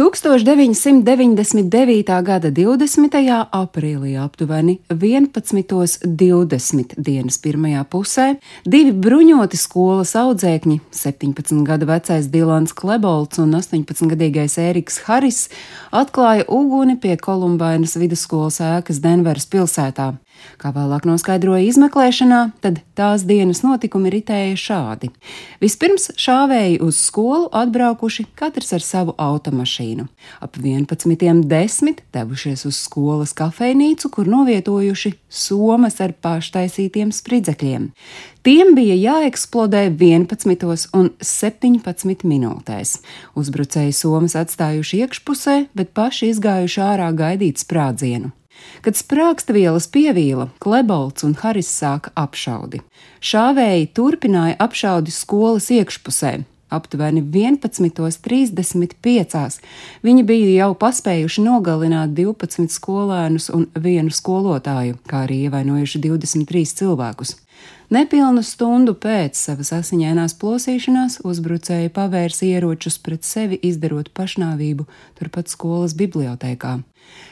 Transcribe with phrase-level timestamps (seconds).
[0.00, 2.22] 1999.
[2.24, 3.12] gada 20.
[3.52, 13.42] aprīlī aptuveni 11.20 dienas pirmajā pusē divi bruņoti skolas audzēkņi, 17 gadu vecais Dilans Klebolts
[13.44, 15.52] un 18-gadīgais Ēriks Haris,
[15.92, 20.16] atklāja uguni pie Kolumbainas vidusskolas ēkas Denveras pilsētā.
[20.60, 25.10] Kā vēlāk noskaidroja izmeklēšanā, tad tās dienas notikumi ritēja šādi.
[25.62, 30.06] Vispirms šāvēji uz skolu atbraukuši katrs ar savu automašīnu.
[30.44, 37.90] Ap 11.10 devušies uz skolas kafejnīcu, kur novietojuši somas ar paštaisītiem spridzekļiem.
[38.40, 42.96] Tiem bija jāeksplodē 11 un 17 minūtēs.
[43.36, 48.32] Uzbrucēji somas atstājuši iekšpusē, bet paši izgājuši ārā gaidīt sprādzienu.
[48.84, 52.78] Kad sprāgstvielas pievīla, Klebolts un Haris sāka apšaudi.
[53.20, 56.32] Šāvēji turpināja apšaudi skolas iekšpusē.
[56.70, 59.60] Aptuveni 11.35.
[60.06, 67.34] Viņi bija jau paspējuši nogalināt 12 skolēnus un vienu skolotāju, kā arī ievainojuši 23 cilvēkus.
[67.90, 74.86] Nepilnu stundu pēc savas asiņainās plosīšanās uzbrucēji pavērsa ieročus pret sevi, izdarot pašnāvību
[75.18, 76.76] turpat skolas bibliotēkā.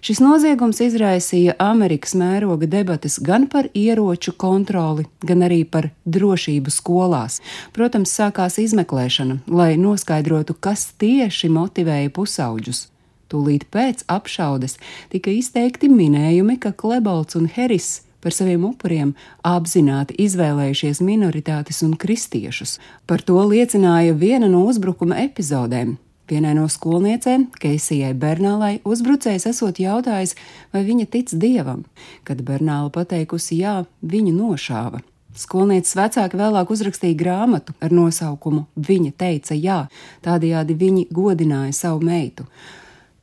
[0.00, 7.38] Šis noziegums izraisīja Amerikas mēroga debatas gan par ieroču kontroli, gan arī par drošību skolās.
[7.76, 12.88] Protams, sākās izmeklēšana, lai noskaidrotu, kas tieši motivēja pusauģus.
[13.30, 14.80] Tūlīt pēc apšaudes
[15.12, 19.14] tika izteikti minējumi, ka Klebolts un Heris par saviem upuriem
[19.46, 22.78] apzināti izvēlējušies minoritātes un kristiešus.
[23.06, 25.96] Par to liecināja viena no uzbrukuma epizodēm.
[26.30, 30.36] Vienai no skolniecēm, Keisijai Bernālai, uzbrucējs esot jautājis,
[30.70, 31.82] vai viņa tic dievam.
[32.22, 35.02] Kad Bernāla pateikusi jā, viņu nošāva.
[35.34, 39.80] Skolnieces vecāki vēlāk uzrakstīja grāmatu ar nosaukumu Viņa teica jā,
[40.22, 42.46] tādējādi viņi godināja savu meitu.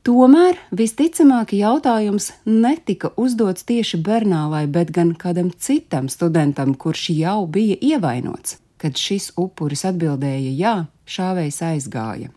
[0.08, 7.76] Tomēr visticamāk jautājums netika uzdots tieši Bernālai, bet gan kādam citam studentam, kurš jau bija
[7.76, 8.56] ievainots.
[8.80, 10.74] Kad šis upuris atbildēja jā,
[11.04, 12.30] šāvējs aizgāja.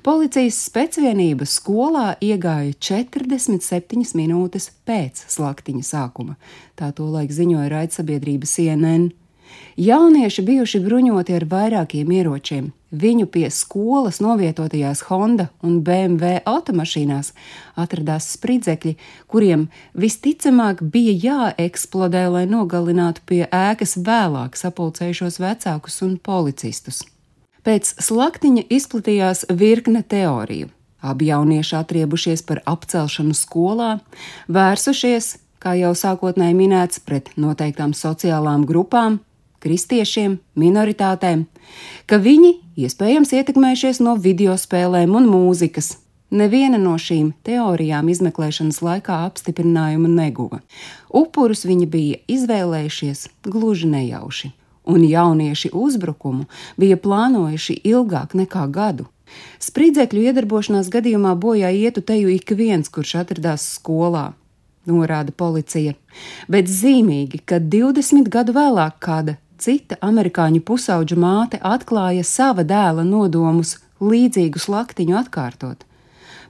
[0.00, 6.38] Policijas specvienība skolā iegāja 47 minūtes pēc slaktiņa sākuma.
[6.80, 9.10] Tā tolaik ziņoja raidsabiedrība CNN.
[9.76, 12.70] Jaunieši bijuši bruņoti ar vairākiem ieročiem.
[12.92, 17.32] Viņu pie skolas novietotajās Honda un BMW automašīnās
[17.80, 18.98] atradās spridzekļi,
[19.32, 27.00] kuriem visticamāk bija jāeksplodē, lai nogalinātu pie ēkas vēlāk sapulcējušos vecākus un policistus.
[27.64, 30.68] Pēc slaktiņa izplatījās virkne teoriju.
[31.02, 33.96] Abi jaunieši atriebušies par apcelšanu skolā,
[34.52, 39.22] vērsušies, kā jau sākotnēji minēts, pret noteiktām sociālām grupām,
[39.62, 41.46] kristiešiem, minoritātēm,
[42.10, 45.96] ka viņi iespējams ietekmējušies no video spēlēm un mūzikas.
[46.32, 50.62] Neviena no šīm teorijām izmeklēšanas laikā apstiprinājumu neguva.
[51.12, 54.52] Upurus viņi bija izvēlējušies gluži nejauši
[54.84, 56.44] un jaunieši uzbrukumu
[56.76, 59.06] bija plānojuši ilgāk nekā gadu.
[59.62, 64.32] Spridzekļu iedarbošanās gadījumā bojā ietu teju ik viens, kurš atradās skolā,
[64.88, 65.94] norāda policija,
[66.52, 73.76] bet zīmīgi, ka 20 gadu vēlāk kāda cita amerikāņu pusauģu māte atklāja sava dēla nodomus
[74.02, 75.86] līdzīgu slaktiņu atkārtot.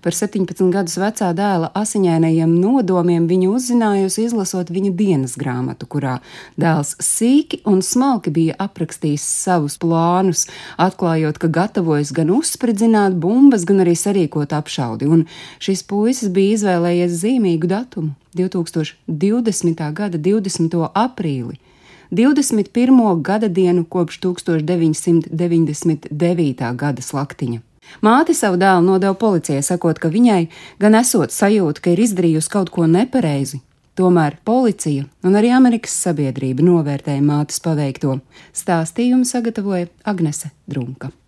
[0.03, 6.17] Par 17 gadus vecā dēla asiņainajiem nodomiem viņa uzzinājusi izlasot viņa dienas grāmatu, kurā
[6.59, 13.85] dēls sīki un smalki bija aprakstījis savus plānus, atklājot, ka gatavojas gan uzspridzināt bumbas, gan
[13.85, 15.29] arī sarīkot apšaudi, un
[15.63, 19.93] šis puisis bija izvēlējies zīmīgu datumu- 2020.
[19.95, 20.91] gada 20.
[20.99, 21.61] aprīli.
[22.13, 23.23] 21.
[23.23, 26.77] gada dienu kopš 1999.
[26.77, 27.61] gada slaktiņa.
[28.05, 30.47] Māte savu dēlu nodeva policijai, sakot, ka viņai
[30.81, 33.61] gan esot sajūta, ka ir izdarījusi kaut ko nepareizi.
[33.97, 38.21] Tomēr policija un arī Amerikas sabiedrība novērtēja mātes paveikto.
[38.53, 41.13] Stāstījumu sagatavoja Agnese Drunka.